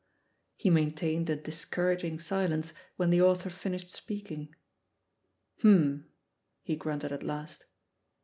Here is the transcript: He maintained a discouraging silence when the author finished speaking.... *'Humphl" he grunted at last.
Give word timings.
He 0.57 0.71
maintained 0.71 1.29
a 1.29 1.35
discouraging 1.35 2.17
silence 2.17 2.73
when 2.95 3.11
the 3.11 3.21
author 3.21 3.51
finished 3.51 3.91
speaking.... 3.91 4.55
*'Humphl" 5.61 6.05
he 6.63 6.75
grunted 6.75 7.11
at 7.11 7.21
last. 7.21 7.65